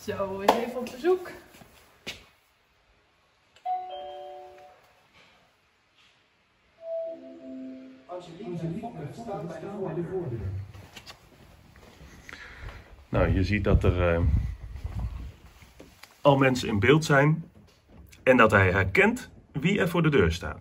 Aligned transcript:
Zo, 0.00 0.40
eens 0.40 0.52
even 0.52 0.78
op 0.78 0.88
bezoek. 0.92 1.30
Nou, 13.08 13.32
je 13.32 13.44
ziet 13.44 13.64
dat 13.64 13.84
er 13.84 14.14
eh, 14.14 14.20
al 16.20 16.36
mensen 16.36 16.68
in 16.68 16.78
beeld 16.78 17.04
zijn 17.04 17.50
en 18.22 18.36
dat 18.36 18.50
hij 18.50 18.70
herkent 18.70 19.30
wie 19.52 19.78
er 19.78 19.88
voor 19.88 20.02
de 20.02 20.08
deur 20.08 20.32
staat. 20.32 20.58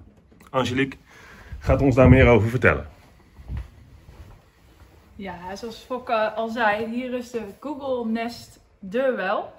Angelique 0.50 0.98
gaat 1.60 1.82
ons 1.82 1.96
daar 1.96 2.10
meer 2.10 2.27
over 2.27 2.49
vertellen. 2.49 2.90
Ja, 5.16 5.55
zoals 5.55 5.77
Fokke 5.77 6.34
al 6.34 6.49
zei, 6.49 6.85
hier 6.85 7.13
is 7.13 7.32
de 7.32 7.41
Google 7.60 8.12
Nest 8.12 8.60
deurbel. 8.80 9.52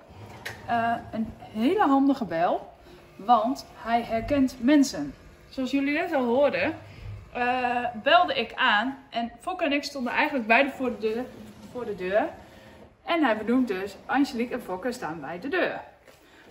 Eh, 0.66 0.94
een 1.12 1.32
hele 1.40 1.86
handige 1.86 2.24
bel, 2.24 2.72
want 3.16 3.66
hij 3.74 4.02
herkent 4.02 4.56
mensen. 4.60 5.14
Zoals 5.48 5.70
jullie 5.70 5.92
net 5.92 6.12
al 6.12 6.24
hoorden, 6.24 6.74
eh, 7.32 7.84
belde 8.02 8.34
ik 8.34 8.52
aan 8.54 8.98
en 9.10 9.32
Fokke 9.40 9.64
en 9.64 9.72
ik 9.72 9.84
stonden 9.84 10.12
eigenlijk 10.12 10.46
beide 10.46 10.70
voor 10.70 10.90
de 10.90 10.98
deur. 10.98 11.24
Voor 11.72 11.84
de 11.84 11.94
deur. 11.94 12.28
En 13.04 13.22
hij 13.22 13.36
benoemt 13.36 13.68
dus, 13.68 13.96
Angelique 14.06 14.54
en 14.54 14.62
Fokke 14.62 14.92
staan 14.92 15.20
bij 15.20 15.40
de 15.40 15.48
deur. 15.48 15.80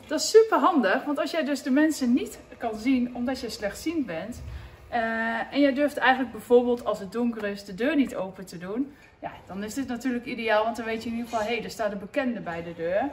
Dat 0.07 0.19
is 0.19 0.29
super 0.29 0.57
handig, 0.57 1.03
want 1.03 1.19
als 1.19 1.31
jij 1.31 1.43
dus 1.43 1.63
de 1.63 1.71
mensen 1.71 2.13
niet 2.13 2.39
kan 2.57 2.75
zien 2.75 3.15
omdat 3.15 3.39
je 3.39 3.49
slechtziend 3.49 4.05
bent, 4.05 4.41
eh, 4.89 5.53
en 5.53 5.59
jij 5.59 5.73
durft 5.73 5.97
eigenlijk 5.97 6.31
bijvoorbeeld 6.31 6.85
als 6.85 6.99
het 6.99 7.11
donker 7.11 7.45
is 7.45 7.65
de 7.65 7.75
deur 7.75 7.95
niet 7.95 8.15
open 8.15 8.45
te 8.45 8.57
doen, 8.57 8.93
ja, 9.19 9.31
dan 9.45 9.63
is 9.63 9.73
dit 9.73 9.87
natuurlijk 9.87 10.25
ideaal, 10.25 10.63
want 10.63 10.75
dan 10.75 10.85
weet 10.85 11.03
je 11.03 11.09
in 11.09 11.15
ieder 11.15 11.29
geval, 11.29 11.45
hé, 11.45 11.53
hey, 11.55 11.63
er 11.63 11.69
staat 11.69 11.91
een 11.91 11.99
bekende 11.99 12.39
bij 12.39 12.63
de 12.63 12.73
deur. 12.73 13.09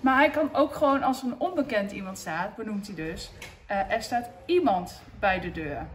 Maar 0.00 0.16
hij 0.16 0.30
kan 0.30 0.54
ook 0.54 0.74
gewoon, 0.74 1.02
als 1.02 1.22
een 1.22 1.34
onbekend 1.38 1.92
iemand 1.92 2.18
staat, 2.18 2.56
benoemt 2.56 2.86
hij 2.86 2.96
dus, 2.96 3.30
eh, 3.66 3.90
er 3.92 4.02
staat 4.02 4.30
iemand 4.46 5.02
bij 5.18 5.40
de 5.40 5.52
deur. 5.52 5.86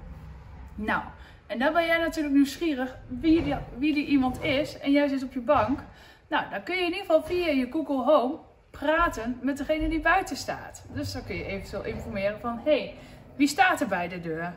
Nou, 0.75 1.01
en 1.47 1.59
dan 1.59 1.73
ben 1.73 1.85
jij 1.85 1.97
natuurlijk 1.97 2.35
nieuwsgierig 2.35 2.97
wie 3.07 3.43
die, 3.43 3.55
wie 3.77 3.93
die 3.93 4.05
iemand 4.05 4.43
is 4.43 4.79
en 4.79 4.91
jij 4.91 5.07
zit 5.07 5.23
op 5.23 5.33
je 5.33 5.39
bank. 5.39 5.79
Nou, 6.27 6.49
dan 6.49 6.63
kun 6.63 6.75
je 6.75 6.81
in 6.81 6.87
ieder 6.87 7.05
geval 7.05 7.23
via 7.23 7.47
je 7.47 7.71
Google 7.71 8.03
Home 8.03 8.37
praten 8.71 9.39
met 9.41 9.57
degene 9.57 9.89
die 9.89 9.99
buiten 9.99 10.35
staat. 10.35 10.85
Dus 10.93 11.13
dan 11.13 11.25
kun 11.25 11.35
je 11.35 11.45
eventueel 11.45 11.83
informeren 11.83 12.39
van, 12.39 12.59
hé, 12.63 12.79
hey, 12.79 12.93
wie 13.35 13.47
staat 13.47 13.81
er 13.81 13.87
bij 13.87 14.07
de 14.07 14.21
deur? 14.21 14.53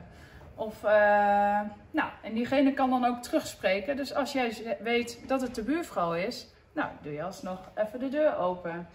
Of, 0.54 0.82
nou, 0.82 1.66
en 2.26 2.34
diegene 2.34 2.72
kan 2.72 2.90
dan 2.90 3.04
ook 3.04 3.22
terugspreken. 3.22 3.96
Dus 3.96 4.14
als 4.14 4.32
jij 4.32 4.76
weet 4.80 5.20
dat 5.26 5.40
het 5.40 5.54
de 5.54 5.62
buurvrouw 5.62 6.14
is, 6.14 6.46
nou, 6.72 6.88
doe 7.02 7.12
je 7.12 7.22
alsnog 7.22 7.58
even 7.74 7.98
de 7.98 8.08
deur 8.08 8.36
open. 8.36 8.86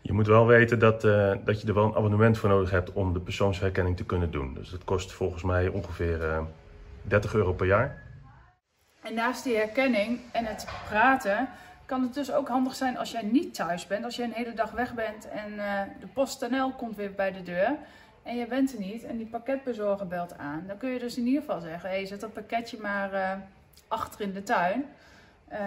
Je 0.00 0.12
moet 0.12 0.26
wel 0.26 0.46
weten 0.46 0.78
dat, 0.78 1.04
uh, 1.04 1.32
dat 1.44 1.60
je 1.60 1.66
er 1.66 1.74
wel 1.74 1.84
een 1.84 1.96
abonnement 1.96 2.38
voor 2.38 2.48
nodig 2.48 2.70
hebt 2.70 2.92
om 2.92 3.12
de 3.12 3.20
persoonsherkenning 3.20 3.96
te 3.96 4.04
kunnen 4.04 4.30
doen. 4.30 4.54
Dus 4.54 4.70
dat 4.70 4.84
kost 4.84 5.12
volgens 5.12 5.42
mij 5.42 5.68
ongeveer 5.68 6.22
uh, 6.22 6.42
30 7.02 7.34
euro 7.34 7.52
per 7.52 7.66
jaar. 7.66 8.02
En 9.02 9.14
naast 9.14 9.44
die 9.44 9.56
herkenning 9.56 10.20
en 10.32 10.44
het 10.44 10.66
praten, 10.88 11.48
kan 11.86 12.02
het 12.02 12.14
dus 12.14 12.32
ook 12.32 12.48
handig 12.48 12.74
zijn 12.74 12.98
als 12.98 13.10
jij 13.10 13.22
niet 13.22 13.54
thuis 13.54 13.86
bent. 13.86 14.04
Als 14.04 14.16
je 14.16 14.22
een 14.22 14.32
hele 14.32 14.54
dag 14.54 14.70
weg 14.70 14.94
bent 14.94 15.28
en 15.28 15.52
uh, 15.52 15.80
de 16.00 16.06
PostNL 16.06 16.72
komt 16.72 16.96
weer 16.96 17.12
bij 17.12 17.32
de 17.32 17.42
deur 17.42 17.76
en 18.22 18.36
je 18.36 18.46
bent 18.46 18.72
er 18.72 18.78
niet 18.78 19.04
en 19.04 19.16
die 19.16 19.26
pakketbezorger 19.26 20.06
belt 20.06 20.38
aan, 20.38 20.64
dan 20.66 20.76
kun 20.76 20.90
je 20.90 20.98
dus 20.98 21.16
in 21.16 21.26
ieder 21.26 21.40
geval 21.40 21.60
zeggen: 21.60 21.88
hey, 21.88 22.06
zet 22.06 22.20
dat 22.20 22.32
pakketje 22.32 22.78
maar 22.80 23.12
uh, 23.12 23.32
achter 23.88 24.20
in 24.20 24.32
de 24.32 24.42
tuin. 24.42 24.84
Uh, 25.52 25.58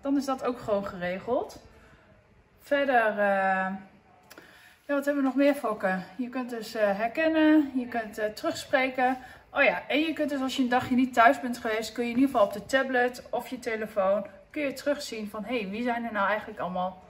dan 0.00 0.16
is 0.16 0.24
dat 0.24 0.44
ook 0.44 0.58
gewoon 0.58 0.86
geregeld. 0.86 1.62
Verder, 2.60 3.10
uh, 3.10 3.16
ja, 4.86 4.94
wat 4.94 5.04
hebben 5.04 5.22
we 5.22 5.28
nog 5.28 5.36
meer, 5.36 5.54
Fokke? 5.54 5.98
Je 6.16 6.28
kunt 6.28 6.50
dus 6.50 6.72
herkennen, 6.72 7.72
je 7.74 7.86
kunt 7.86 8.36
terugspreken. 8.36 9.18
Oh 9.50 9.62
ja, 9.62 9.82
en 9.88 10.00
je 10.00 10.12
kunt 10.12 10.30
dus 10.30 10.40
als 10.40 10.56
je 10.56 10.62
een 10.62 10.68
dagje 10.68 10.94
niet 10.94 11.14
thuis 11.14 11.40
bent 11.40 11.58
geweest, 11.58 11.92
kun 11.92 12.04
je 12.04 12.10
in 12.10 12.16
ieder 12.16 12.30
geval 12.30 12.46
op 12.46 12.52
de 12.52 12.66
tablet 12.66 13.22
of 13.30 13.48
je 13.48 13.58
telefoon 13.58 14.26
kun 14.50 14.62
je 14.62 14.72
terugzien 14.72 15.28
van 15.28 15.44
hé, 15.44 15.60
hey, 15.60 15.68
wie 15.68 15.82
zijn 15.82 16.04
er 16.04 16.12
nou 16.12 16.28
eigenlijk 16.28 16.60
allemaal 16.60 17.02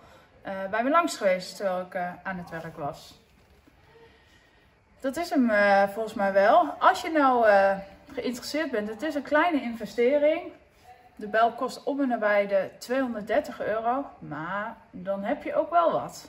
bij 0.43 0.83
me 0.83 0.91
langs 0.91 1.17
geweest 1.17 1.57
terwijl 1.57 1.81
ik 1.81 1.97
aan 2.23 2.39
het 2.39 2.51
werk 2.51 2.77
was. 2.77 3.21
Dat 5.01 5.17
is 5.17 5.31
hem 5.31 5.51
uh, 5.51 5.89
volgens 5.89 6.15
mij 6.15 6.33
wel. 6.33 6.75
Als 6.79 7.03
je 7.03 7.11
nou 7.11 7.47
uh, 7.47 7.77
geïnteresseerd 8.13 8.71
bent, 8.71 8.89
het 8.89 9.03
is 9.03 9.15
een 9.15 9.23
kleine 9.23 9.63
investering. 9.63 10.41
De 11.17 11.29
bel 11.29 11.53
kost 11.53 11.85
om 11.85 12.01
en 12.01 12.09
nabij 12.09 12.47
de 12.47 12.69
230 12.79 13.61
euro, 13.61 14.05
maar 14.19 14.77
dan 14.91 15.23
heb 15.23 15.43
je 15.43 15.55
ook 15.55 15.71
wel 15.71 15.93
wat. 15.93 16.29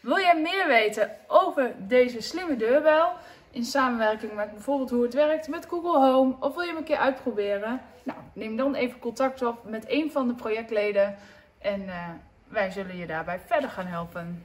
Wil 0.00 0.18
jij 0.18 0.40
meer 0.40 0.66
weten 0.66 1.10
over 1.26 1.72
deze 1.78 2.20
slimme 2.20 2.56
deurbel? 2.56 3.12
In 3.50 3.64
samenwerking 3.64 4.32
met 4.32 4.50
bijvoorbeeld 4.50 4.90
hoe 4.90 5.02
het 5.02 5.14
werkt 5.14 5.48
met 5.48 5.66
Google 5.66 6.10
Home 6.10 6.34
of 6.40 6.54
wil 6.54 6.62
je 6.62 6.68
hem 6.68 6.76
een 6.76 6.84
keer 6.84 6.96
uitproberen? 6.96 7.80
Nou, 8.02 8.18
neem 8.32 8.56
dan 8.56 8.74
even 8.74 8.98
contact 8.98 9.42
op 9.42 9.64
met 9.64 9.84
een 9.88 10.10
van 10.10 10.28
de 10.28 10.34
projectleden 10.34 11.16
en 11.58 11.82
uh, 11.82 12.08
wij 12.48 12.70
zullen 12.70 12.96
je 12.96 13.06
daarbij 13.06 13.40
verder 13.46 13.70
gaan 13.70 13.86
helpen. 13.86 14.44